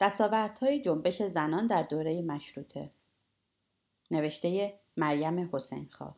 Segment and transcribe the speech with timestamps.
[0.00, 2.90] دستاوردهای جنبش زنان در دوره مشروطه
[4.10, 6.16] نوشته مریم حسین خواه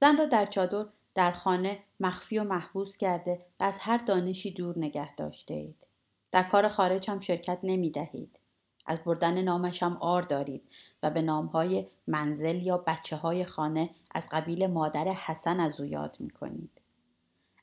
[0.00, 4.78] زن را در چادر در خانه مخفی و محبوس کرده و از هر دانشی دور
[4.78, 5.86] نگه داشته اید.
[6.32, 8.38] در کار خارج هم شرکت نمی دهید.
[8.86, 10.62] از بردن نامش هم آر دارید
[11.02, 16.16] و به نامهای منزل یا بچه های خانه از قبیل مادر حسن از او یاد
[16.20, 16.81] می کنید.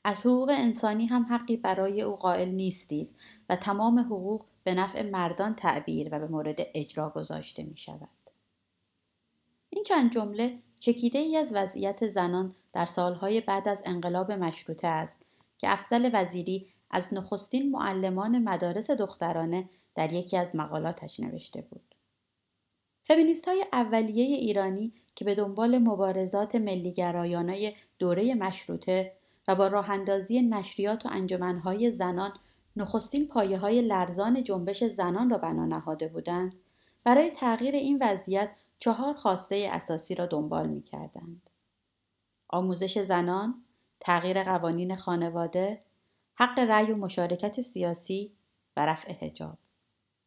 [0.04, 3.16] از حقوق انسانی هم حقی برای او قائل نیستید
[3.48, 8.08] و تمام حقوق به نفع مردان تعبیر و به مورد اجرا گذاشته می شود.
[9.70, 15.22] این چند جمله چکیده ای از وضعیت زنان در سالهای بعد از انقلاب مشروطه است
[15.58, 21.94] که افضل وزیری از نخستین معلمان مدارس دخترانه در یکی از مقالاتش نوشته بود.
[23.04, 29.19] فمینیست های اولیه ایرانی که به دنبال مبارزات ملیگرایانه دوره مشروطه
[29.54, 32.32] با راه اندازی نشریات و انجمنهای زنان
[32.76, 36.54] نخستین پایه های لرزان جنبش زنان را بنا نهاده بودند
[37.04, 41.50] برای تغییر این وضعیت چهار خواسته اساسی را دنبال می کردند.
[42.48, 43.64] آموزش زنان،
[44.00, 45.80] تغییر قوانین خانواده،
[46.34, 48.32] حق رأی و مشارکت سیاسی
[48.76, 49.58] و رفع حجاب.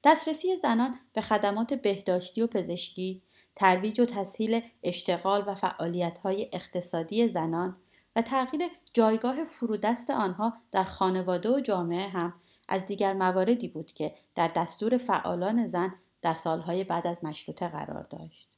[0.03, 3.21] دسترسی زنان به خدمات بهداشتی و پزشکی،
[3.55, 7.77] ترویج و تسهیل اشتغال و فعالیت‌های اقتصادی زنان
[8.15, 12.33] و تغییر جایگاه فرودست آنها در خانواده و جامعه هم
[12.69, 18.03] از دیگر مواردی بود که در دستور فعالان زن در سالهای بعد از مشروطه قرار
[18.03, 18.49] داشت.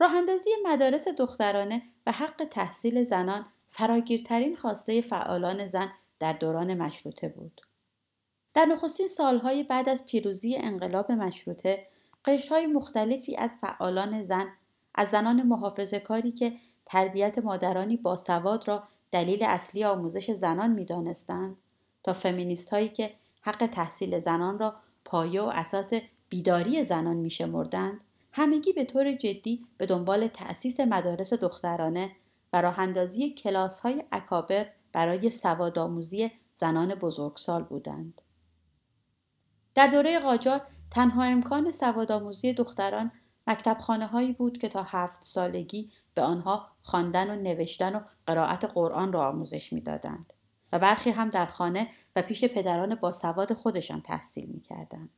[0.00, 7.28] راه اندازی مدارس دخترانه و حق تحصیل زنان فراگیرترین خواسته فعالان زن در دوران مشروطه
[7.28, 7.60] بود.
[8.54, 11.86] در نخستین سالهای بعد از پیروزی انقلاب مشروطه
[12.24, 14.46] قشرهای مختلفی از فعالان زن
[14.94, 21.56] از زنان محافظه کاری که تربیت مادرانی باسواد را دلیل اصلی آموزش زنان می‌دانستند
[22.02, 24.74] تا فمینیست هایی که حق تحصیل زنان را
[25.04, 25.92] پایه و اساس
[26.28, 28.00] بیداری زنان میشمردند
[28.32, 32.10] همگی به طور جدی به دنبال تأسیس مدارس دخترانه
[32.52, 38.22] و راه اندازی کلاس های اکابر برای سوادآموزی زنان بزرگسال بودند.
[39.74, 43.12] در دوره قاجار تنها امکان سوادآموزی دختران
[43.46, 49.12] مکتبخانه هایی بود که تا هفت سالگی به آنها خواندن و نوشتن و قرائت قرآن
[49.12, 50.32] را آموزش می‌دادند
[50.72, 55.10] و برخی هم در خانه و پیش پدران باسواد خودشان تحصیل می‌کردند.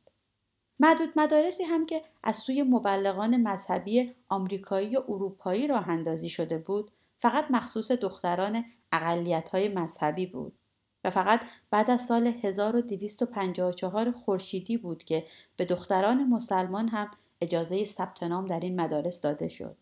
[0.79, 6.91] معدود مدارسی هم که از سوی مبلغان مذهبی آمریکایی و اروپایی راه اندازی شده بود
[7.19, 10.59] فقط مخصوص دختران اقلیت های مذهبی بود
[11.03, 11.41] و فقط
[11.71, 15.25] بعد از سال 1254 خورشیدی بود که
[15.57, 17.11] به دختران مسلمان هم
[17.45, 19.77] اجازه ثبت نام در این مدارس داده شد.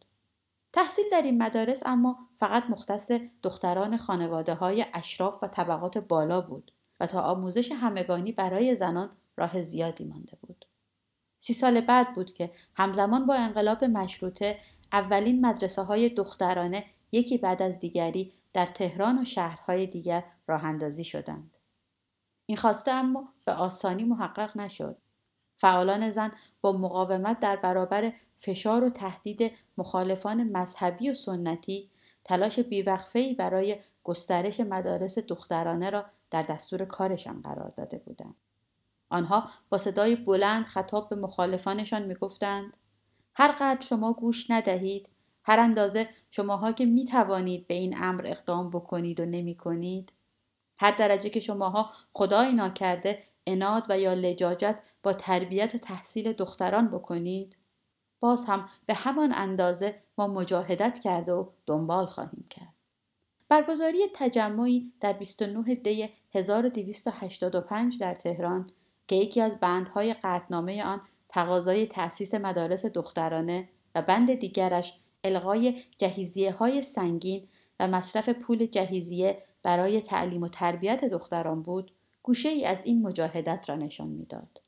[0.73, 3.11] تحصیل در این مدارس اما فقط مختص
[3.43, 9.63] دختران خانواده های اشراف و طبقات بالا بود و تا آموزش همگانی برای زنان راه
[9.63, 10.65] زیادی مانده بود.
[11.39, 14.59] سی سال بعد بود که همزمان با انقلاب مشروطه
[14.91, 21.03] اولین مدرسه های دخترانه یکی بعد از دیگری در تهران و شهرهای دیگر راه اندازی
[21.03, 21.57] شدند.
[22.45, 24.97] این خواسته اما به آسانی محقق نشد.
[25.63, 26.31] فعالان زن
[26.61, 31.89] با مقاومت در برابر فشار و تهدید مخالفان مذهبی و سنتی
[32.23, 38.35] تلاش بیوقفه‌ای برای گسترش مدارس دخترانه را در دستور کارشان قرار داده بودند.
[39.09, 42.77] آنها با صدای بلند خطاب به مخالفانشان می‌گفتند
[43.35, 45.09] هر قدر شما گوش ندهید
[45.43, 50.13] هر اندازه شماها که می توانید به این امر اقدام بکنید و نمی کنید
[50.79, 56.87] هر درجه که شماها خدای ناکرده اناد و یا لجاجت با تربیت و تحصیل دختران
[56.87, 57.57] بکنید
[58.19, 62.73] باز هم به همان اندازه ما مجاهدت کرده و دنبال خواهیم کرد
[63.49, 68.67] برگزاری تجمعی در 29 دی 1285 در تهران
[69.07, 76.51] که یکی از بندهای قطنامه آن تقاضای تأسیس مدارس دخترانه و بند دیگرش الغای جهیزیه
[76.51, 77.47] های سنگین
[77.79, 81.91] و مصرف پول جهیزیه برای تعلیم و تربیت دختران بود
[82.23, 84.62] گوشه ای از این مجاهدت را نشان می‌داد.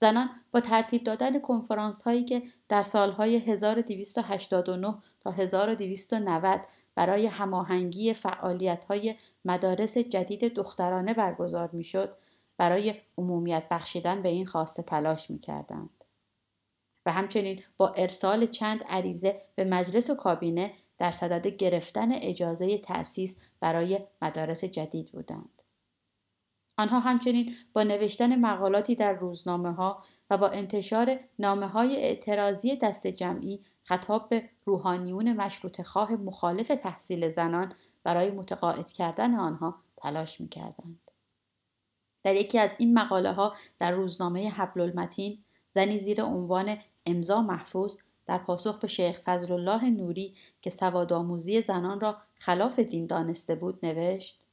[0.00, 6.60] زنان با ترتیب دادن کنفرانس هایی که در سالهای 1289 تا 1290
[6.94, 9.14] برای هماهنگی فعالیت های
[9.44, 12.16] مدارس جدید دخترانه برگزار می‌شد
[12.56, 16.04] برای عمومیت بخشیدن به این خواسته تلاش می کردند.
[17.06, 23.38] و همچنین با ارسال چند عریضه به مجلس و کابینه در صدد گرفتن اجازه تأسیس
[23.60, 25.59] برای مدارس جدید بودند.
[26.80, 33.06] آنها همچنین با نوشتن مقالاتی در روزنامه ها و با انتشار نامه های اعتراضی دست
[33.06, 37.72] جمعی خطاب به روحانیون مشروط خواه مخالف تحصیل زنان
[38.04, 41.10] برای متقاعد کردن آنها تلاش می کردند.
[42.22, 45.38] در یکی از این مقاله ها در روزنامه حبل المتین
[45.74, 47.96] زنی زیر عنوان امضا محفوظ
[48.26, 53.86] در پاسخ به شیخ فضل الله نوری که سوادآموزی زنان را خلاف دین دانسته بود
[53.86, 54.46] نوشت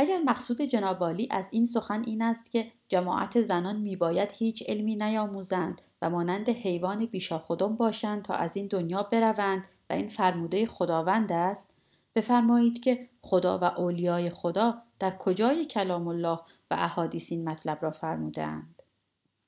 [0.00, 5.82] اگر مقصود جنابالی از این سخن این است که جماعت زنان میباید هیچ علمی نیاموزند
[6.02, 11.32] و مانند حیوان بیشا خودم باشند تا از این دنیا بروند و این فرموده خداوند
[11.32, 11.70] است
[12.14, 16.38] بفرمایید که خدا و اولیای خدا در کجای کلام الله
[16.70, 18.82] و احادیث این مطلب را فرمودهاند؟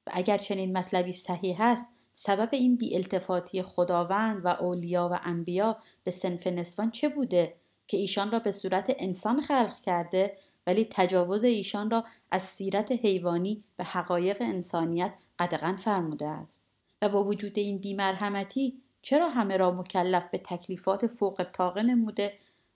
[0.06, 6.10] و اگر چنین مطلبی صحیح است سبب این بیالتفاتی خداوند و اولیا و انبیا به
[6.10, 7.60] سنف نسوان چه بوده؟
[7.90, 13.64] که ایشان را به صورت انسان خلق کرده ولی تجاوز ایشان را از سیرت حیوانی
[13.76, 16.64] به حقایق انسانیت قدغن فرموده است.
[17.02, 22.32] و با وجود این بیمرحمتی چرا همه را مکلف به تکلیفات فوق طاقه نموده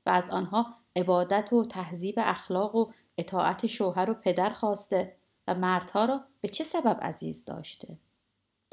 [0.07, 5.17] و از آنها عبادت و تهذیب اخلاق و اطاعت شوهر و پدر خواسته
[5.49, 7.99] و مردها را به چه سبب عزیز داشته؟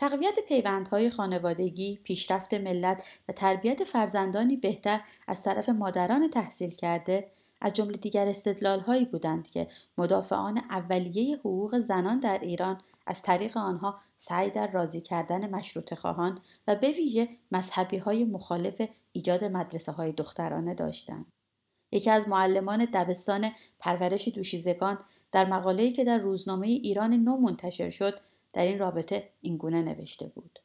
[0.02, 7.32] تقویت پیوندهای خانوادگی، پیشرفت ملت و تربیت فرزندانی بهتر از طرف مادران تحصیل کرده
[7.62, 9.68] از جمله دیگر استدلالهایی بودند که
[9.98, 16.40] مدافعان اولیه حقوق زنان در ایران از طریق آنها سعی در راضی کردن مشروط خواهان
[16.68, 18.82] و به ویژه مذهبی های مخالف
[19.12, 21.26] ایجاد مدرسه های دخترانه داشتند.
[21.92, 24.98] یکی از معلمان دبستان پرورش دوشیزگان
[25.32, 30.60] در مقاله‌ای که در روزنامه ایران نو منتشر شد در این رابطه اینگونه نوشته بود.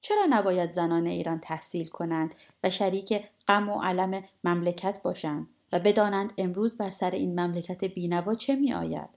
[0.00, 2.34] چرا نباید زنان ایران تحصیل کنند
[2.64, 8.34] و شریک غم و علم مملکت باشند و بدانند امروز بر سر این مملکت بینوا
[8.34, 9.08] چه می آید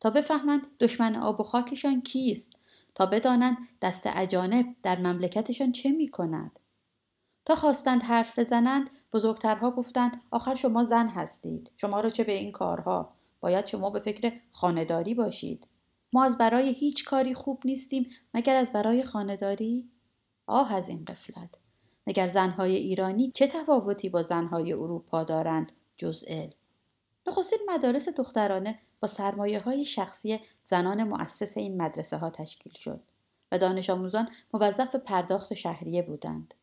[0.00, 2.52] تا بفهمند دشمن آب و خاکشان کیست؟
[2.94, 6.58] تا بدانند دست اجانب در مملکتشان چه می کند
[7.44, 11.72] تا خواستند حرف بزنند بزرگترها گفتند آخر شما زن هستید.
[11.76, 15.66] شما را چه به این کارها؟ باید شما به فکر خانهداری باشید.
[16.12, 19.90] ما از برای هیچ کاری خوب نیستیم مگر از برای خانهداری
[20.46, 21.58] آه از این قفلت
[22.06, 26.52] مگر زنهای ایرانی چه تفاوتی با زنهای اروپا دارند جز علم
[27.26, 33.00] نخستین مدارس دخترانه با سرمایه های شخصی زنان مؤسس این مدرسه ها تشکیل شد
[33.52, 36.54] و دانش آموزان موظف پرداخت شهریه بودند.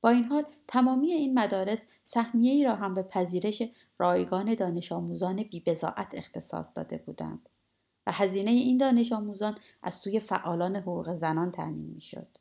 [0.00, 3.62] با این حال تمامی این مدارس سهمیه ای را هم به پذیرش
[3.98, 7.48] رایگان دانش آموزان بیبزاعت اختصاص داده بودند.
[8.06, 12.38] و هزینه این دانش آموزان از سوی فعالان حقوق زنان تأمین می‌شد.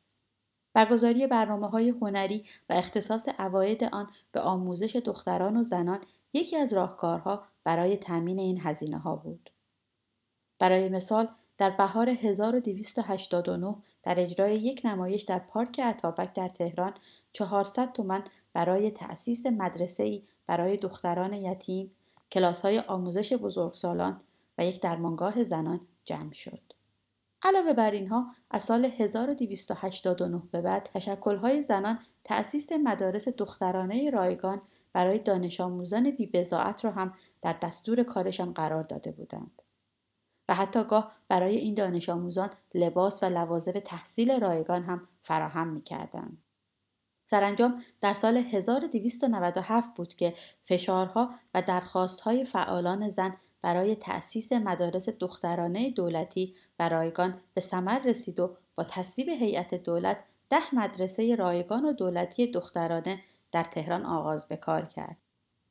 [0.74, 6.02] برگزاری برنامه های هنری و اختصاص عواید آن به آموزش دختران و زنان
[6.34, 9.50] یکی از راهکارها برای تأمین این هزینه ها بود.
[10.60, 11.28] برای مثال
[11.58, 16.94] در بهار 1289 در اجرای یک نمایش در پارک عطابک در تهران
[17.34, 18.24] 400 تومن
[18.54, 21.92] برای تأسیس مدرسه ای برای دختران یتیم،
[22.31, 24.22] کلاس های آموزش بزرگسالان
[24.57, 26.62] و یک درمانگاه زنان جمع شد.
[27.44, 34.62] علاوه بر اینها از سال 1289 به بعد تشکلهای زنان تأسیس مدارس دخترانه رایگان
[34.94, 39.62] برای دانش آموزان بیبزاعت را هم در دستور کارشان قرار داده بودند.
[40.50, 45.81] و حتی گاه برای این دانش آموزان لباس و لوازم تحصیل رایگان هم فراهم می
[45.81, 46.38] کردن.
[47.25, 50.33] سرانجام در سال 1297 بود که
[50.65, 58.40] فشارها و درخواستهای فعالان زن برای تأسیس مدارس دخترانه دولتی و رایگان به ثمر رسید
[58.40, 60.18] و با تصویب هیئت دولت
[60.50, 63.19] ده مدرسه رایگان و دولتی دخترانه
[63.52, 65.18] در تهران آغاز به کار کرد.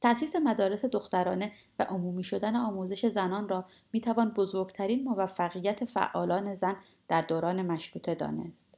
[0.01, 6.77] تأسیس مدارس دخترانه و عمومی شدن آموزش زنان را می‌توان بزرگترین موفقیت فعالان زن
[7.09, 8.75] در دوران مشروطه دانست.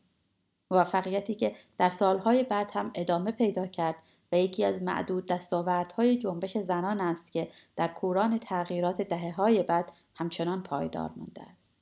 [0.71, 6.59] موفقیتی که در سالهای بعد هم ادامه پیدا کرد و یکی از معدود دستاوردهای جنبش
[6.59, 11.79] زنان است که در کوران تغییرات دهه های بعد همچنان پایدار مانده است.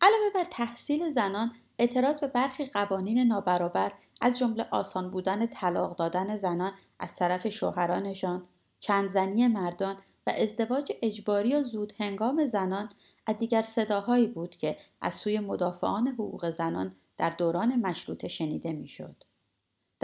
[0.00, 6.36] علاوه بر تحصیل زنان اعتراض به برخی قوانین نابرابر از جمله آسان بودن طلاق دادن
[6.36, 8.46] زنان از طرف شوهرانشان
[8.80, 12.88] چند زنی مردان و ازدواج اجباری و زود هنگام زنان
[13.26, 19.24] از دیگر صداهایی بود که از سوی مدافعان حقوق زنان در دوران مشروطه شنیده می‌شد.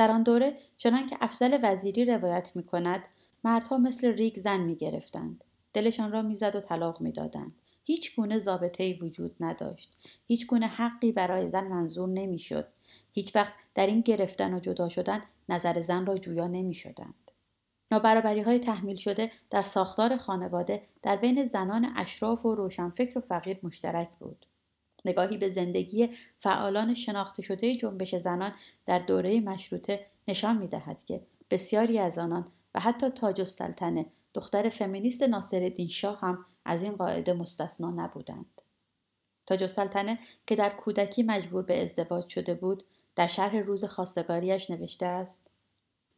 [0.00, 3.04] در آن دوره چنان که افضل وزیری روایت می کند
[3.45, 5.45] مردها مثل ریگ زن می گرفتند.
[5.73, 7.54] دلشان را می‌زد و طلاق می‌دادند.
[7.85, 9.97] هیچ گونه ضابطه وجود نداشت.
[10.26, 12.66] هیچ گونه حقی برای زن منظور نمی‌شد.
[13.12, 17.30] هیچ وقت در این گرفتن و جدا شدن نظر زن را جویا نمی شدند.
[17.92, 23.59] نابرابری های تحمیل شده در ساختار خانواده در بین زنان اشراف و روشنفکر و فقیر
[23.62, 24.47] مشترک بود.
[25.04, 28.52] نگاهی به زندگی فعالان شناخته شده جنبش زنان
[28.87, 34.69] در دوره مشروطه نشان می دهد که بسیاری از آنان و حتی تاج السلطنه دختر
[34.69, 38.62] فمینیست ناصرالدین شاه هم از این قاعده مستثنا نبودند.
[39.47, 42.85] تاج السلطنه که در کودکی مجبور به ازدواج شده بود
[43.16, 45.50] در شرح روز خواستگاریش نوشته است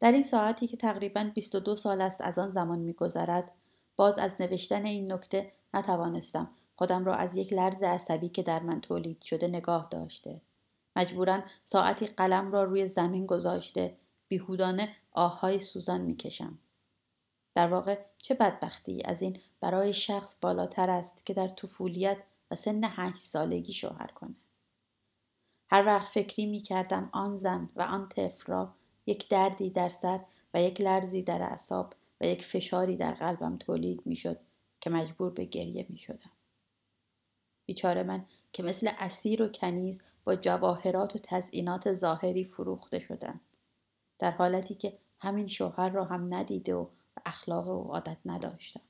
[0.01, 3.53] در این ساعتی که تقریبا 22 سال است از آن زمان میگذرد
[3.97, 8.81] باز از نوشتن این نکته نتوانستم خودم را از یک لرز عصبی که در من
[8.81, 10.41] تولید شده نگاه داشته.
[10.97, 13.97] مجبورا ساعتی قلم را روی زمین گذاشته
[14.29, 16.59] بیهودانه آههای سوزان می‌کشم.
[17.55, 22.19] در واقع چه بدبختی از این برای شخص بالاتر است که در طفولیت
[22.51, 24.35] و سن هشت سالگی شوهر کنه.
[25.71, 28.75] هر وقت فکری می کردم آن زن و آن طفل را
[29.07, 30.21] یک دردی در سر
[30.55, 34.41] و یک لرزی در اعصاب و یک فشاری در قلبم تولید می شد
[34.81, 36.31] که مجبور به گریه می شدم.
[37.73, 43.41] بیچاره من که مثل اسیر و کنیز با جواهرات و تزئینات ظاهری فروخته شدم.
[44.19, 46.87] در حالتی که همین شوهر را هم ندیده و
[47.27, 48.81] اخلاق و عادت نداشتم.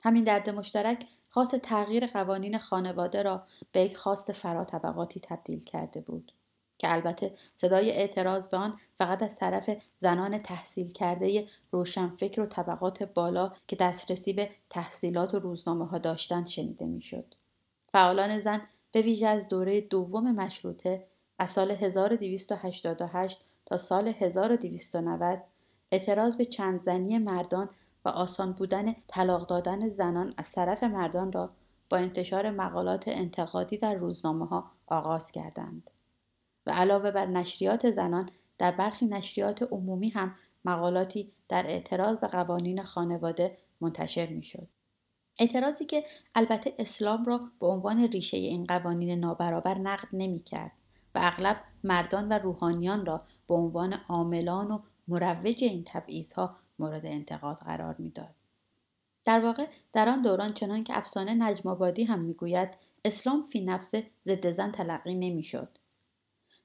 [0.00, 6.32] همین درد مشترک خواست تغییر قوانین خانواده را به یک خواست فراتبقاتی تبدیل کرده بود.
[6.78, 13.02] که البته صدای اعتراض به آن فقط از طرف زنان تحصیل کرده روشنفکر و طبقات
[13.02, 17.34] بالا که دسترسی به تحصیلات و روزنامه ها داشتند شنیده می‌شد.
[17.94, 21.06] فعالان زن به ویژه از دوره دوم مشروطه
[21.38, 25.42] از سال 1288 تا سال 1290
[25.92, 27.70] اعتراض به چند زنی مردان
[28.04, 31.50] و آسان بودن طلاق دادن زنان از طرف مردان را
[31.90, 35.90] با انتشار مقالات انتقادی در روزنامه ها آغاز کردند.
[36.66, 40.34] و علاوه بر نشریات زنان در برخی نشریات عمومی هم
[40.64, 44.68] مقالاتی در اعتراض به قوانین خانواده منتشر می شد.
[45.38, 50.72] اعتراضی که البته اسلام را به عنوان ریشه این قوانین نابرابر نقد نمی کرد
[51.14, 55.84] و اغلب مردان و روحانیان را به عنوان عاملان و مروج این
[56.36, 58.34] ها مورد انتقاد قرار می‌داد.
[59.24, 62.68] در واقع در آن دوران چنان که افسانه نجمابادی هم می‌گوید
[63.04, 65.78] اسلام فی نفسه ضد زن تلقی نمی‌شد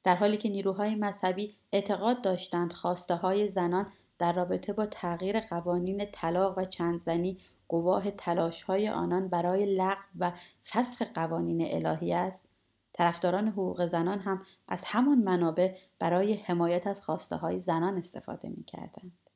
[0.03, 6.05] در حالی که نیروهای مذهبی اعتقاد داشتند خواسته های زنان در رابطه با تغییر قوانین
[6.11, 7.37] طلاق و چندزنی
[7.69, 10.31] گواه تلاش های آنان برای لغو و
[10.65, 12.45] فسخ قوانین الهی است
[12.93, 18.63] طرفداران حقوق زنان هم از همان منابع برای حمایت از خواسته های زنان استفاده می
[18.63, 19.29] کردند.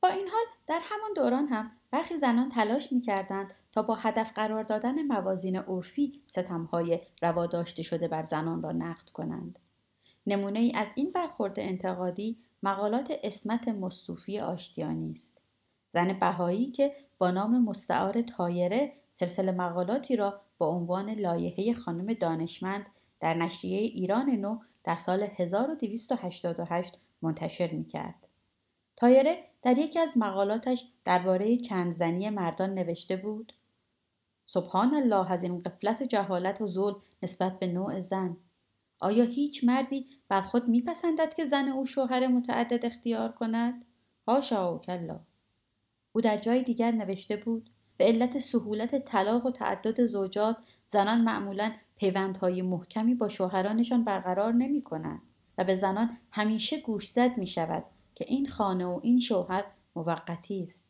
[0.00, 4.32] با این حال در همان دوران هم برخی زنان تلاش می کردند تا با هدف
[4.32, 9.58] قرار دادن موازین عرفی ستمهای روا داشته شده بر زنان را نقد کنند.
[10.26, 15.37] نمونه ای از این برخورد انتقادی مقالات اسمت مصوفی آشتیانی است.
[15.92, 22.86] زن بهایی که با نام مستعار تایره سلسله مقالاتی را با عنوان لایحه خانم دانشمند
[23.20, 28.28] در نشریه ایران نو در سال 1288 منتشر می کرد.
[28.96, 33.52] تایره در یکی از مقالاتش درباره چند زنی مردان نوشته بود.
[34.44, 38.36] سبحان الله از این قفلت جهالت و ظلم نسبت به نوع زن.
[39.00, 43.84] آیا هیچ مردی بر خود میپسندد که زن او شوهر متعدد اختیار کند؟
[44.26, 45.20] هاشا و کلا
[46.18, 50.56] او در جای دیگر نوشته بود به علت سهولت طلاق و تعدد زوجات
[50.88, 55.22] زنان معمولا پیوندهای محکمی با شوهرانشان برقرار نمی کنند
[55.58, 57.84] و به زنان همیشه گوشزد می شود
[58.14, 59.64] که این خانه و این شوهر
[59.96, 60.84] موقتی است.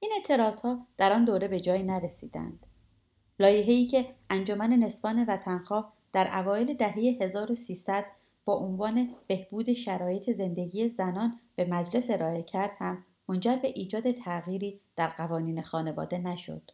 [0.00, 2.66] این اعتراض ها در آن دوره به جایی نرسیدند.
[3.40, 8.04] ای که انجمن نسبان وطنخواه در اوایل دهه 1300
[8.44, 14.80] با عنوان بهبود شرایط زندگی زنان به مجلس ارائه کرد هم منجر به ایجاد تغییری
[14.96, 16.70] در قوانین خانواده نشد.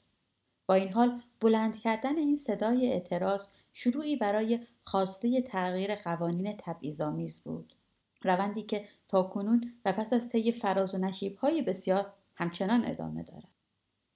[0.67, 7.75] با این حال بلند کردن این صدای اعتراض شروعی برای خواسته تغییر قوانین تبعیض‌آمیز بود.
[8.23, 13.23] روندی که تا کنون و پس از طی فراز و نشیب های بسیار همچنان ادامه
[13.23, 13.49] دارد.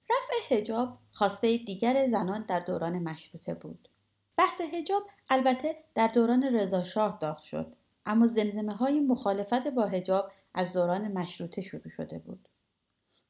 [0.09, 3.89] رفع هجاب خواسته دیگر زنان در دوران مشروطه بود.
[4.37, 10.73] بحث هجاب البته در دوران رضاشاه داغ شد اما زمزمه های مخالفت با هجاب از
[10.73, 12.49] دوران مشروطه شروع شده بود.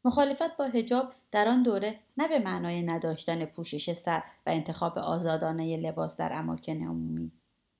[0.05, 5.77] مخالفت با هجاب در آن دوره نه به معنای نداشتن پوشش سر و انتخاب آزادانه
[5.77, 7.31] لباس در اماکن عمومی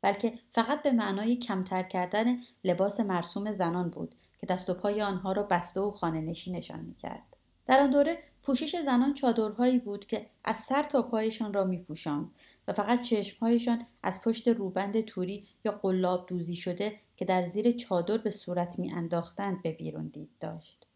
[0.02, 5.32] بلکه فقط به معنای کمتر کردن لباس مرسوم زنان بود که دست و پای آنها
[5.32, 7.38] را بسته و خانه نشینشان می‌کرد.
[7.70, 12.32] در آن دوره پوشش زنان چادرهایی بود که از سر تا پایشان را میپوشاند
[12.68, 18.18] و فقط چشمهایشان از پشت روبند توری یا قلاب دوزی شده که در زیر چادر
[18.18, 20.88] به صورت میانداختند به بیرون دید داشت.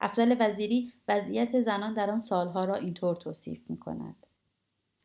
[0.00, 4.26] افضل وزیری وضعیت زنان در آن سالها را اینطور توصیف می کند.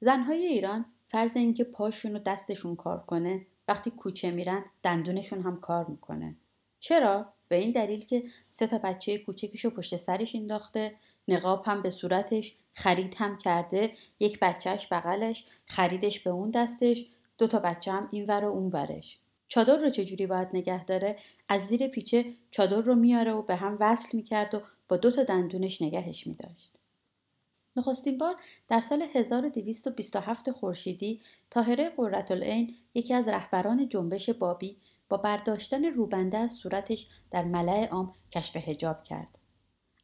[0.02, 5.86] زنهای ایران فرض اینکه پاشون و دستشون کار کنه وقتی کوچه میرن دندونشون هم کار
[5.86, 6.36] می‌کنه
[6.80, 10.96] چرا به این دلیل که سه تا بچه کوچکش رو پشت سرش انداخته
[11.28, 13.92] نقاب هم به صورتش خرید هم کرده.
[14.20, 17.06] یک بچهش بغلش خریدش به اون دستش
[17.38, 19.20] دو تا بچه هم این ور و اون ورش.
[19.48, 21.18] چادر رو چجوری باید نگه داره؟
[21.50, 25.24] از زیر پیچه چادر رو میاره و به هم وصل می‌کرد و با دو تا
[25.24, 26.80] دندونش نگهش میداشت.
[27.76, 28.36] نخستین بار
[28.68, 34.78] در سال 1227 خورشیدی طاهره قرتالعین یکی از رهبران جنبش بابی
[35.10, 39.40] با برداشتن روبنده از صورتش در ملع عام کشف هجاب کرد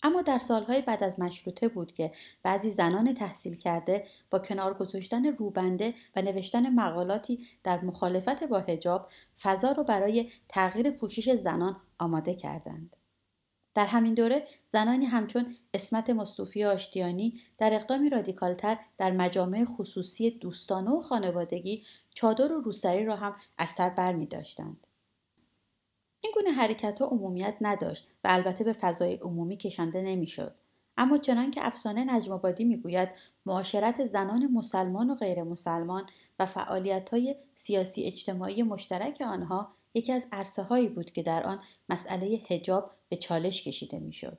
[0.03, 2.11] اما در سالهای بعد از مشروطه بود که
[2.43, 9.09] بعضی زنان تحصیل کرده با کنار گذاشتن روبنده و نوشتن مقالاتی در مخالفت با هجاب
[9.41, 12.95] فضا را برای تغییر پوشش زنان آماده کردند.
[13.75, 20.91] در همین دوره زنانی همچون اسمت مصطفی آشتیانی در اقدامی رادیکالتر در مجامع خصوصی دوستانه
[20.91, 24.87] و خانوادگی چادر و روسری را هم از سر بر می داشتند.
[26.25, 30.59] این گونه حرکت ها عمومیت نداشت و البته به فضای عمومی کشانده نمی‌شد.
[30.97, 33.09] اما چنان که افسانه نجم آبادی می‌گوید
[33.45, 36.05] معاشرت زنان مسلمان و غیر مسلمان
[36.39, 41.61] و فعالیت های سیاسی اجتماعی مشترک آنها یکی از عرصه هایی بود که در آن
[41.89, 44.37] مسئله هجاب به چالش کشیده می‌شد.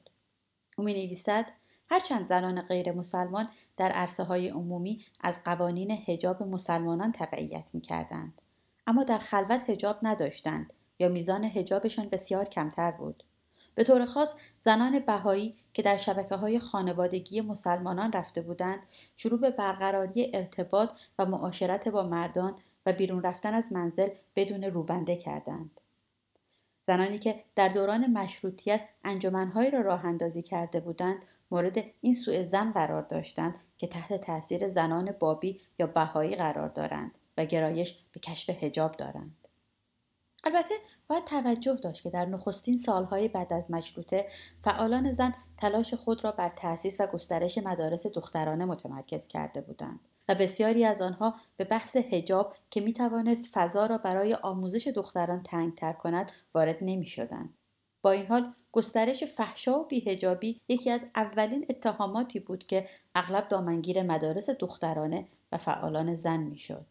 [0.78, 1.52] او می نویسد
[1.90, 8.43] هرچند زنان غیر مسلمان در عرصه های عمومی از قوانین هجاب مسلمانان تبعیت می کردند.
[8.87, 13.23] اما در خلوت هجاب نداشتند یا میزان هجابشان بسیار کمتر بود.
[13.75, 18.87] به طور خاص زنان بهایی که در شبکه های خانوادگی مسلمانان رفته بودند
[19.17, 22.55] شروع به برقراری ارتباط و معاشرت با مردان
[22.87, 25.81] و بیرون رفتن از منزل بدون روبنده کردند.
[26.83, 32.73] زنانی که در دوران مشروطیت انجمنهایی را راه اندازی کرده بودند مورد این سوء زن
[32.73, 38.50] قرار داشتند که تحت تاثیر زنان بابی یا بهایی قرار دارند و گرایش به کشف
[38.50, 39.46] هجاب دارند.
[40.47, 40.75] البته
[41.09, 44.29] باید توجه داشت که در نخستین سالهای بعد از مشروطه
[44.65, 50.35] فعالان زن تلاش خود را بر تأسیس و گسترش مدارس دخترانه متمرکز کرده بودند و
[50.35, 55.93] بسیاری از آنها به بحث هجاب که می توانست فضا را برای آموزش دختران تنگتر
[55.93, 57.54] کند وارد نمی شدند.
[58.02, 64.02] با این حال گسترش فحشا و بیهجابی یکی از اولین اتهاماتی بود که اغلب دامنگیر
[64.02, 66.87] مدارس دخترانه و فعالان زن می‌شد.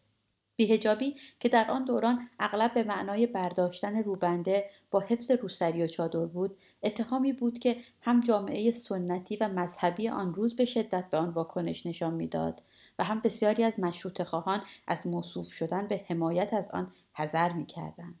[0.56, 6.26] بیهجابی که در آن دوران اغلب به معنای برداشتن روبنده با حفظ روسری و چادر
[6.26, 11.30] بود اتهامی بود که هم جامعه سنتی و مذهبی آن روز به شدت به آن
[11.30, 12.62] واکنش نشان می‌داد
[12.98, 18.18] و هم بسیاری از مشروط خواهان از موصوف شدن به حمایت از آن حذر می‌کردند.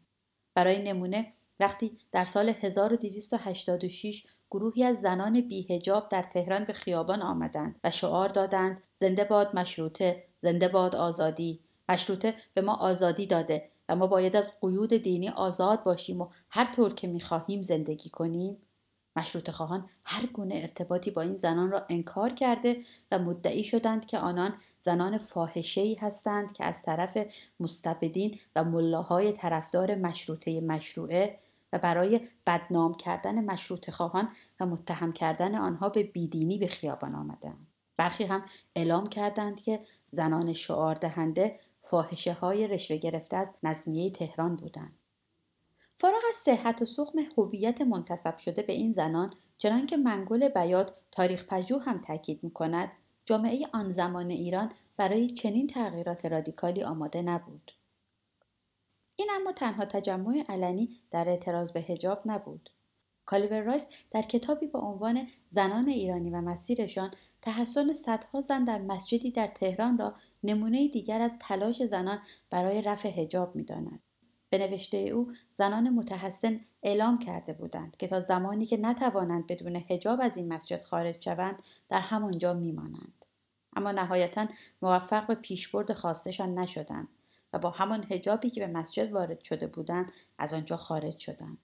[0.54, 7.80] برای نمونه وقتی در سال 1286 گروهی از زنان بیهجاب در تهران به خیابان آمدند
[7.84, 13.96] و شعار دادند زنده باد مشروطه زنده باد آزادی مشروطه به ما آزادی داده و
[13.96, 18.56] ما باید از قیود دینی آزاد باشیم و هر طور که می‌خواهیم زندگی کنیم
[19.16, 22.80] مشروط خواهان هر گونه ارتباطی با این زنان را انکار کرده
[23.12, 27.18] و مدعی شدند که آنان زنان فاحشه هستند که از طرف
[27.60, 31.38] مستبدین و ملاهای طرفدار مشروطه مشروعه
[31.72, 34.28] و برای بدنام کردن مشروط خواهان
[34.60, 37.66] و متهم کردن آنها به بیدینی به خیابان آمدند.
[37.96, 38.44] برخی هم
[38.76, 44.98] اعلام کردند که زنان شعار دهنده فاحشه های رشوه گرفته از نظمیه تهران بودند.
[45.98, 51.44] فارغ از صحت و سخم هویت منتصب شده به این زنان چنانکه منگل بیاد تاریخ
[51.46, 52.92] پژوه هم تاکید می کند
[53.24, 57.72] جامعه آن زمان ایران برای چنین تغییرات رادیکالی آماده نبود.
[59.16, 62.70] این اما تنها تجمع علنی در اعتراض به هجاب نبود.
[63.26, 67.10] کالیور رایس در کتابی با عنوان زنان ایرانی و مسیرشان
[67.42, 72.18] تحسن صدها زن در مسجدی در تهران را نمونه دیگر از تلاش زنان
[72.50, 74.00] برای رفع هجاب می‌داند.
[74.50, 80.20] به نوشته او زنان متحسن اعلام کرده بودند که تا زمانی که نتوانند بدون هجاب
[80.22, 83.24] از این مسجد خارج شوند در همانجا میمانند.
[83.76, 84.46] اما نهایتا
[84.82, 87.08] موفق به پیشبرد خواستشان نشدند
[87.52, 91.58] و با همان هجابی که به مسجد وارد شده بودند از آنجا خارج شدند.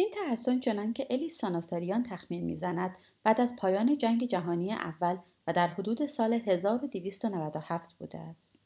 [0.00, 5.52] این تحسن چنان که الی ساناساریان تخمین می‌زند بعد از پایان جنگ جهانی اول و
[5.52, 8.58] در حدود سال 1297 بوده است.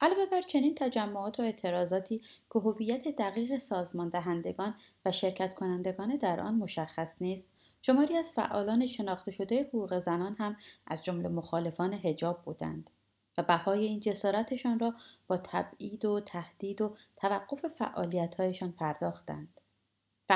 [0.00, 6.40] علاوه بر چنین تجمعات و اعتراضاتی که هویت دقیق سازمان دهندگان و شرکت کنندگان در
[6.40, 7.50] آن مشخص نیست،
[7.82, 12.90] شماری از فعالان شناخته شده حقوق زنان هم از جمله مخالفان هجاب بودند
[13.38, 14.94] و بهای این جسارتشان را
[15.26, 19.60] با تبعید و تهدید و توقف فعالیتهایشان پرداختند.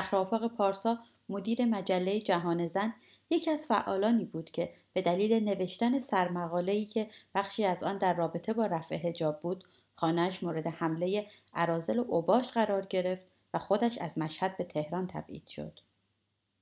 [0.01, 2.93] فخرآفاق پارسا مدیر مجله جهان زن
[3.29, 8.53] یکی از فعالانی بود که به دلیل نوشتن سرمقاله‌ای که بخشی از آن در رابطه
[8.53, 9.63] با رفع حجاب بود
[9.95, 15.47] خانهش مورد حمله عرازل و اوباش قرار گرفت و خودش از مشهد به تهران تبعید
[15.47, 15.79] شد.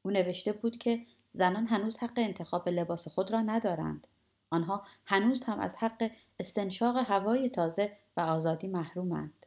[0.01, 4.07] او نوشته بود که زنان هنوز حق انتخاب لباس خود را ندارند.
[4.49, 9.45] آنها هنوز هم از حق استنشاق هوای تازه و آزادی محرومند.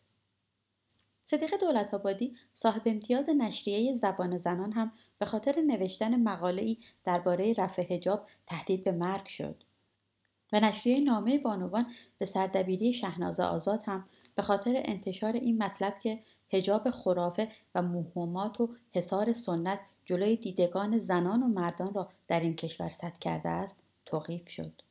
[1.31, 7.83] صدیق دولت آبادی صاحب امتیاز نشریه زبان زنان هم به خاطر نوشتن مقاله‌ای درباره رفع
[7.83, 9.65] حجاب تهدید به مرگ شد.
[10.53, 11.87] و نشریه نامه بانوان
[12.19, 16.21] به سردبیری شهناز آزاد هم به خاطر انتشار این مطلب که
[16.53, 22.57] هجاب خرافه و موهومات و حصار سنت جلوی دیدگان زنان و مردان را در این
[22.57, 24.83] کشور سد کرده است توقیف شد.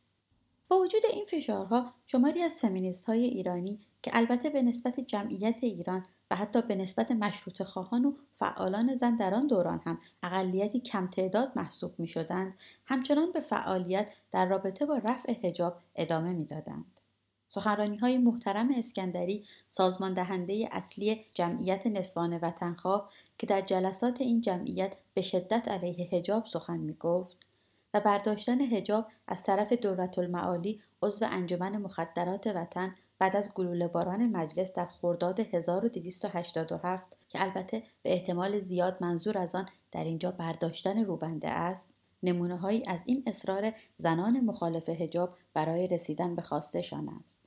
[0.67, 6.05] با وجود این فشارها شماری از فمینیست های ایرانی که البته به نسبت جمعیت ایران
[6.31, 11.07] و حتی به نسبت مشروط خواهان و فعالان زن در آن دوران هم اقلیتی کم
[11.07, 12.53] تعداد محسوب می شدند
[12.85, 16.99] همچنان به فعالیت در رابطه با رفع حجاب ادامه می دادند.
[17.51, 24.95] سخنرانی های محترم اسکندری سازمان دهنده اصلی جمعیت نسوان وطنخواه که در جلسات این جمعیت
[25.13, 27.45] به شدت علیه حجاب سخن می گفت
[27.93, 34.25] و برداشتن حجاب از طرف دولت المعالی عضو انجمن مخدرات وطن بعد از گلوله باران
[34.25, 41.05] مجلس در خرداد 1287 که البته به احتمال زیاد منظور از آن در اینجا برداشتن
[41.05, 41.89] روبنده است
[42.23, 47.39] نمونه هایی از این اصرار زنان مخالف هجاب برای رسیدن به خواستشان است.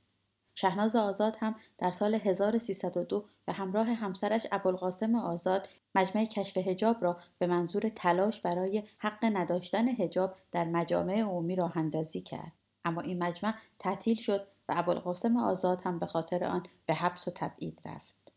[0.55, 7.17] شهناز آزاد هم در سال 1302 به همراه همسرش ابوالقاسم آزاد مجمع کشف هجاب را
[7.37, 12.51] به منظور تلاش برای حق نداشتن هجاب در مجامع عمومی راه اندازی کرد.
[12.85, 17.31] اما این مجمع تعطیل شد و ابوالقاسم آزاد هم به خاطر آن به حبس و
[17.31, 18.31] تبعید رفت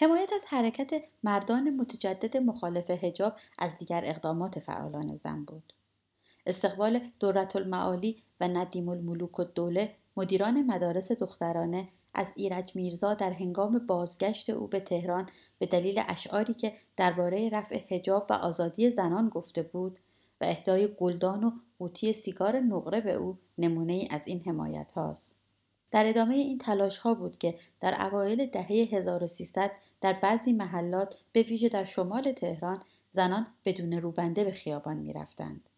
[0.00, 5.72] حمایت از حرکت مردان متجدد مخالف هجاب از دیگر اقدامات فعالان زن بود
[6.46, 13.30] استقبال دورت المعالی و ندیم الملوک و دوله مدیران مدارس دخترانه از ایرج میرزا در
[13.30, 19.28] هنگام بازگشت او به تهران به دلیل اشعاری که درباره رفع حجاب و آزادی زنان
[19.28, 19.98] گفته بود
[20.40, 25.45] و اهدای گلدان و قوطی سیگار نقره به او نمونه ای از این حمایت هاست.
[25.90, 29.70] در ادامه این تلاش ها بود که در اوایل دهه 1300
[30.00, 35.68] در بعضی محلات به ویژه در شمال تهران زنان بدون روبنده به خیابان می رفتند.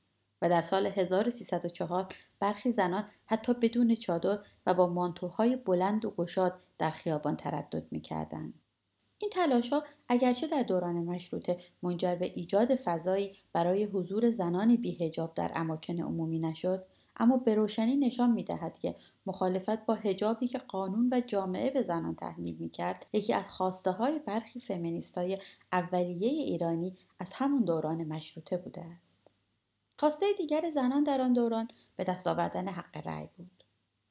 [0.43, 6.61] و در سال 1304 برخی زنان حتی بدون چادر و با مانتوهای بلند و گشاد
[6.79, 8.55] در خیابان تردد می کردند.
[9.19, 15.35] این تلاش ها اگرچه در دوران مشروطه منجر به ایجاد فضایی برای حضور زنانی بیهجاب
[15.35, 16.87] در اماکن عمومی نشد
[17.19, 21.83] اما به روشنی نشان می دهد که مخالفت با هجابی که قانون و جامعه به
[21.83, 25.39] زنان تحمیل می کرد یکی از خواسته های برخی فمینیست های
[25.73, 29.19] اولیه ایرانی از همون دوران مشروطه بوده است.
[29.99, 33.58] خواسته دیگر زنان در آن دوران به دست آوردن حق رأی بود.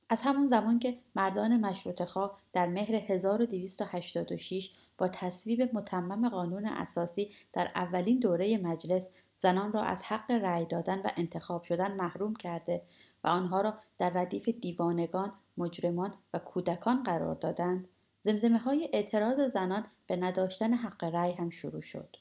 [0.09, 7.31] از همون زمان که مردان مشروط خواه در مهر 1286 با تصویب متمم قانون اساسی
[7.53, 12.81] در اولین دوره مجلس زنان را از حق رأی دادن و انتخاب شدن محروم کرده
[13.23, 17.87] و آنها را در ردیف دیوانگان، مجرمان و کودکان قرار دادند،
[18.21, 22.15] زمزمه های اعتراض زنان به نداشتن حق رأی هم شروع شد.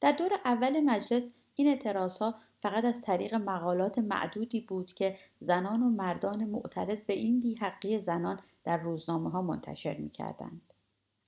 [0.00, 5.82] در دور اول مجلس این اعتراض ها فقط از طریق مقالات معدودی بود که زنان
[5.82, 10.60] و مردان معترض به این بیحقی زنان در روزنامه ها منتشر می کردند.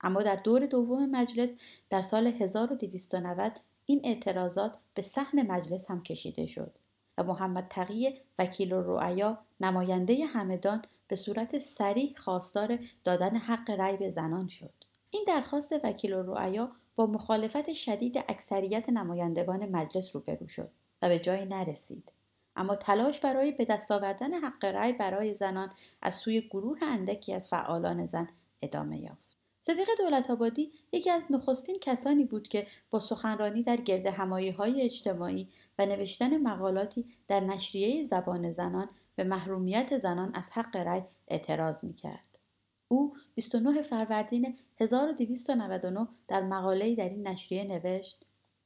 [0.01, 1.55] اما در دور دوم مجلس
[1.89, 3.51] در سال 1290
[3.85, 6.71] این اعتراضات به صحن مجلس هم کشیده شد
[7.17, 14.09] و محمد تقی وکیل رعیا نماینده همدان به صورت سریح خواستار دادن حق رأی به
[14.09, 14.73] زنان شد.
[15.09, 20.71] این درخواست وکیل رعیا با مخالفت شدید اکثریت نمایندگان مجلس روبرو شد
[21.03, 22.11] و به جایی نرسید.
[22.55, 27.49] اما تلاش برای به دست آوردن حق رأی برای زنان از سوی گروه اندکی از
[27.49, 28.27] فعالان زن
[28.61, 29.37] ادامه یافت.
[29.61, 34.81] صدیق دولت آبادی یکی از نخستین کسانی بود که با سخنرانی در گرد همایی های
[34.81, 41.83] اجتماعی و نوشتن مقالاتی در نشریه زبان زنان به محرومیت زنان از حق رأی اعتراض
[41.83, 42.39] می کرد.
[42.87, 48.25] او 29 فروردین 1299 در مقاله‌ای در این نشریه نوشت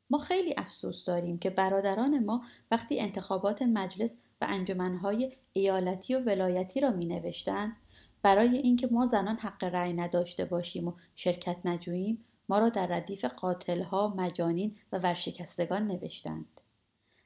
[0.09, 6.81] ما خیلی افسوس داریم که برادران ما وقتی انتخابات مجلس و انجمنهای ایالتی و ولایتی
[6.81, 7.75] را می نوشتند
[8.21, 13.25] برای اینکه ما زنان حق رأی نداشته باشیم و شرکت نجوییم ما را در ردیف
[13.25, 16.61] قاتلها مجانین و ورشکستگان نوشتند.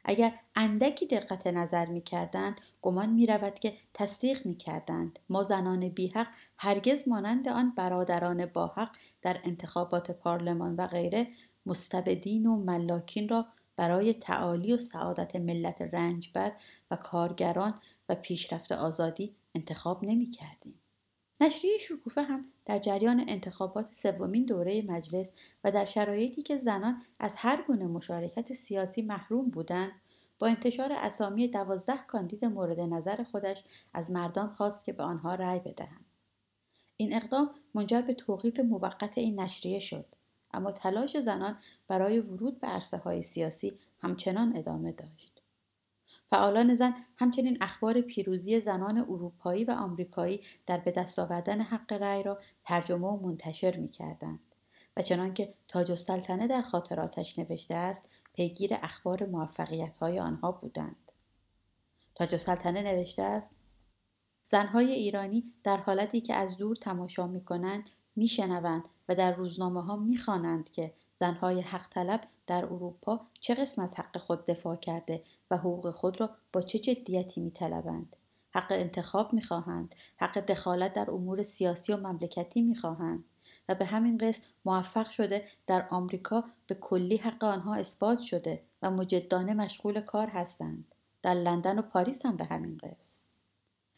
[0.05, 5.89] اگر اندکی دقت نظر می کردند گمان می رود که تصدیق می کردند ما زنان
[5.89, 8.89] بیحق هرگز مانند آن برادران باحق
[9.21, 11.27] در انتخابات پارلمان و غیره
[11.65, 16.51] مستبدین و ملاکین را برای تعالی و سعادت ملت رنجبر
[16.91, 17.73] و کارگران
[18.09, 20.79] و پیشرفت آزادی انتخاب نمی کردیم.
[21.41, 25.31] نشریه شکوفه هم در جریان انتخابات سومین دوره مجلس
[25.63, 29.91] و در شرایطی که زنان از هر گونه مشارکت سیاسی محروم بودند
[30.39, 35.59] با انتشار اسامی دوازده کاندید مورد نظر خودش از مردان خواست که به آنها رأی
[35.59, 36.05] بدهند.
[36.97, 40.05] این اقدام منجر به توقیف موقت این نشریه شد
[40.53, 41.57] اما تلاش زنان
[41.87, 45.30] برای ورود به عرصه های سیاسی همچنان ادامه داشت.
[46.31, 52.23] فعالان زن همچنین اخبار پیروزی زنان اروپایی و آمریکایی در به دست آوردن حق رأی
[52.23, 54.39] را ترجمه و منتشر می کردند.
[54.97, 61.11] و چنانکه تاج السلطنه در خاطراتش نوشته است پیگیر اخبار موفقیت های آنها بودند.
[62.15, 63.55] تاج السلطنه نوشته است
[64.47, 69.83] زنهای ایرانی در حالتی که از دور تماشا می کنند می شنوند و در روزنامه
[69.83, 74.75] ها می خوانند که زنهای حق طلب در اروپا چه قسم از حق خود دفاع
[74.75, 78.15] کرده و حقوق خود را با چه جدیتی می طلبند.
[78.55, 83.23] حق انتخاب می خواهند، حق دخالت در امور سیاسی و مملکتی می خواهند.
[83.69, 88.91] و به همین قسم موفق شده در آمریکا به کلی حق آنها اثبات شده و
[88.91, 93.20] مجدانه مشغول کار هستند در لندن و پاریس هم به همین قسم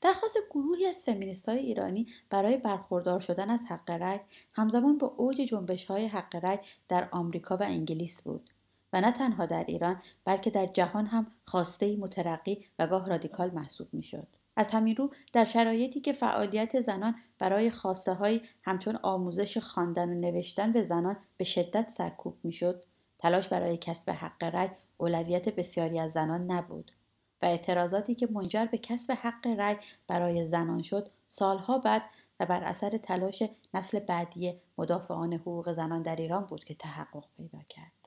[0.03, 4.19] درخواست گروهی از فمینیست های ایرانی برای برخوردار شدن از حق رأی
[4.53, 8.49] همزمان با اوج جنبش های حق رأی در آمریکا و انگلیس بود
[8.93, 13.87] و نه تنها در ایران بلکه در جهان هم خواسته مترقی و گاه رادیکال محسوب
[13.93, 14.27] می‌شد.
[14.55, 20.13] از همین رو در شرایطی که فعالیت زنان برای خواسته های همچون آموزش خواندن و
[20.13, 22.83] نوشتن به زنان به شدت سرکوب می‌شد
[23.19, 26.91] تلاش برای کسب حق رأی اولویت بسیاری از زنان نبود
[27.43, 29.77] و اعتراضاتی که منجر به کسب حق رأی
[30.07, 32.01] برای زنان شد سالها بعد
[32.39, 37.59] و بر اثر تلاش نسل بعدی مدافعان حقوق زنان در ایران بود که تحقق پیدا
[37.69, 38.02] کرد.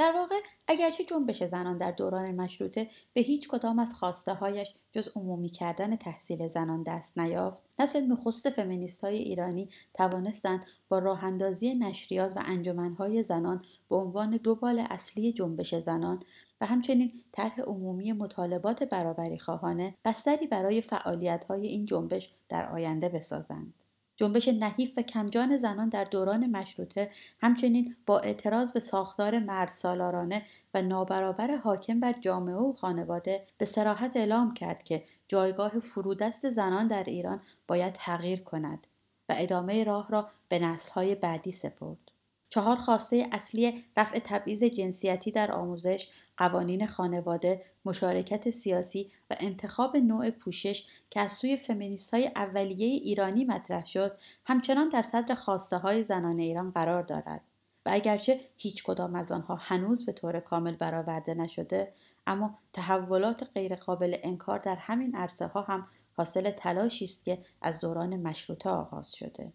[0.00, 0.34] در واقع
[0.68, 5.96] اگرچه جنبش زنان در دوران مشروطه به هیچ کدام از خواسته هایش جز عمومی کردن
[5.96, 12.42] تحصیل زنان دست نیافت نسل نخست فمینیست های ایرانی توانستند با راه اندازی نشریات و
[12.46, 16.22] انجمنهای زنان به عنوان دو بال اصلی جنبش زنان
[16.60, 23.08] و همچنین طرح عمومی مطالبات برابری خواهانه بستری برای فعالیت های این جنبش در آینده
[23.08, 23.74] بسازند.
[24.20, 27.10] جنبش نحیف و کمجان زنان در دوران مشروطه
[27.42, 30.42] همچنین با اعتراض به ساختار مرد سالارانه
[30.74, 36.86] و نابرابر حاکم بر جامعه و خانواده به سراحت اعلام کرد که جایگاه فرودست زنان
[36.86, 38.86] در ایران باید تغییر کند
[39.28, 42.10] و ادامه راه را به نسلهای بعدی سپرد.
[42.50, 50.30] چهار خواسته اصلی رفع تبعیض جنسیتی در آموزش، قوانین خانواده، مشارکت سیاسی و انتخاب نوع
[50.30, 56.04] پوشش که از سوی فمینیست های اولیه ایرانی مطرح شد، همچنان در صدر خواسته های
[56.04, 57.40] زنان ایران قرار دارد.
[57.86, 61.92] و اگرچه هیچ کدام از آنها هنوز به طور کامل برآورده نشده،
[62.26, 68.16] اما تحولات غیرقابل انکار در همین عرصه ها هم حاصل تلاشی است که از دوران
[68.16, 69.52] مشروطه آغاز شده.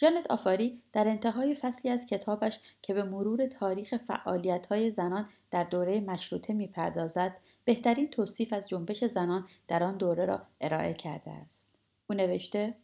[0.00, 3.94] جانت آفاری در انتهای فصلی از کتابش که به مرور تاریخ
[4.70, 10.42] های زنان در دوره مشروطه می‌پردازد بهترین توصیف از جنبش زنان در آن دوره را
[10.60, 11.68] ارائه کرده است.
[12.10, 12.74] او نوشته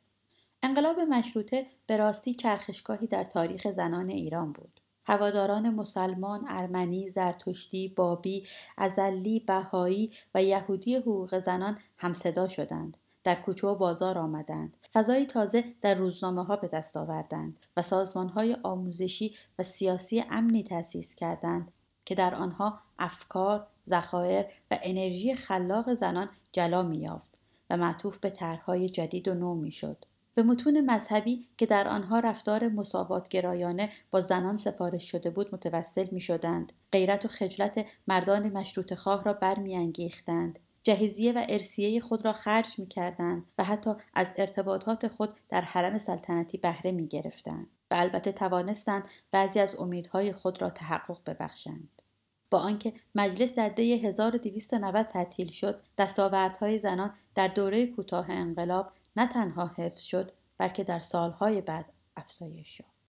[0.62, 4.80] انقلاب مشروطه به راستی چرخشگاهی در تاریخ زنان ایران بود.
[5.04, 8.46] هواداران مسلمان، ارمنی، زرتشتی، بابی،
[8.78, 12.96] ازلی، بهایی و یهودی حقوق زنان همصدا شدند.
[13.26, 18.28] در کوچه و بازار آمدند فضایی تازه در روزنامه ها به دست آوردند و سازمان
[18.28, 21.72] های آموزشی و سیاسی امنی تأسیس کردند
[22.04, 27.38] که در آنها افکار، ذخایر و انرژی خلاق زنان جلا میافت
[27.70, 30.04] و معطوف به طرحهای جدید و نو می‌شد.
[30.34, 36.20] به متون مذهبی که در آنها رفتار مساواتگرایانه با زنان سفارش شده بود متوسل می
[36.20, 36.72] شدند.
[36.92, 42.86] غیرت و خجلت مردان مشروط خواه را برمیانگیختند جهیزیه و ارسیه خود را خرج می
[42.86, 49.08] کردند و حتی از ارتباطات خود در حرم سلطنتی بهره می گرفتند و البته توانستند
[49.30, 52.02] بعضی از امیدهای خود را تحقق ببخشند.
[52.50, 59.26] با آنکه مجلس در دی 1290 تعطیل شد دستاوردهای زنان در دوره کوتاه انقلاب نه
[59.26, 62.95] تنها حفظ شد بلکه در سالهای بعد افزایش یافت